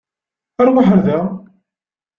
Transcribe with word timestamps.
Aṛwaḥ 0.61 0.87
ar 0.93 0.99
da. 1.05 1.19